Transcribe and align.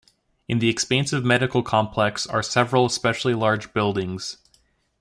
In 0.47 0.57
the 0.57 0.67
expansive 0.67 1.23
Medical 1.23 1.61
Complex 1.61 2.25
are 2.25 2.41
several 2.41 2.87
especially 2.87 3.35
large 3.35 3.71
buildings. 3.71 4.37